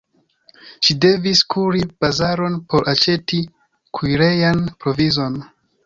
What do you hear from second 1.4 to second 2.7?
kuri bazaron